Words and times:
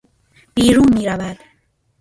بیرون 0.55 0.93
میرود 0.93 1.37